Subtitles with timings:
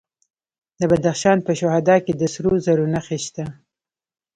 [0.79, 3.45] د بدخشان په شهدا کې د سرو زرو نښې شته.